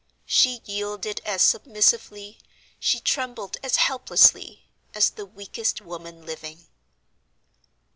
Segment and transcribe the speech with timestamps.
[0.25, 2.39] She yielded as submissively,
[2.79, 6.65] she trembled as helplessly, as the weakest woman living.